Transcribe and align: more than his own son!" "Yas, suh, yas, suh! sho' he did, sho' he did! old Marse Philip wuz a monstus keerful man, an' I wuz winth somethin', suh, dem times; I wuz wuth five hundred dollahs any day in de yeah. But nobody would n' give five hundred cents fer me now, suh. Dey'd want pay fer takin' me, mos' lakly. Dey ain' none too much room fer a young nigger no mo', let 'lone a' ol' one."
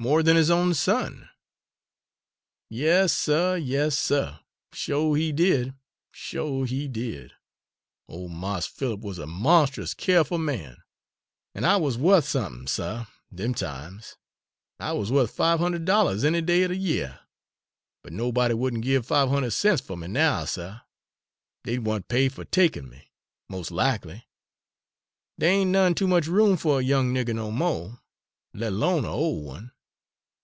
more 0.00 0.20
than 0.24 0.34
his 0.34 0.50
own 0.50 0.74
son!" 0.74 1.28
"Yas, 2.68 3.12
suh, 3.12 3.52
yas, 3.54 3.96
suh! 3.96 4.36
sho' 4.72 5.14
he 5.14 5.30
did, 5.30 5.72
sho' 6.10 6.64
he 6.64 6.88
did! 6.88 7.32
old 8.08 8.32
Marse 8.32 8.66
Philip 8.66 8.98
wuz 8.98 9.20
a 9.20 9.26
monstus 9.28 9.94
keerful 9.94 10.38
man, 10.40 10.82
an' 11.54 11.64
I 11.64 11.76
wuz 11.76 11.92
winth 11.96 12.24
somethin', 12.26 12.66
suh, 12.66 13.04
dem 13.32 13.54
times; 13.54 14.16
I 14.80 14.90
wuz 14.92 15.12
wuth 15.12 15.30
five 15.30 15.60
hundred 15.60 15.84
dollahs 15.84 16.24
any 16.24 16.40
day 16.42 16.64
in 16.64 16.72
de 16.72 16.76
yeah. 16.76 17.18
But 18.02 18.12
nobody 18.12 18.54
would 18.54 18.74
n' 18.74 18.80
give 18.80 19.06
five 19.06 19.28
hundred 19.28 19.50
cents 19.52 19.82
fer 19.82 19.94
me 19.94 20.08
now, 20.08 20.46
suh. 20.46 20.80
Dey'd 21.62 21.86
want 21.86 22.08
pay 22.08 22.28
fer 22.28 22.42
takin' 22.42 22.90
me, 22.90 23.12
mos' 23.48 23.70
lakly. 23.70 24.24
Dey 25.38 25.60
ain' 25.60 25.70
none 25.70 25.94
too 25.94 26.08
much 26.08 26.26
room 26.26 26.56
fer 26.56 26.80
a 26.80 26.82
young 26.82 27.14
nigger 27.14 27.36
no 27.36 27.52
mo', 27.52 28.00
let 28.52 28.72
'lone 28.72 29.04
a' 29.04 29.08
ol' 29.08 29.44
one." 29.44 29.70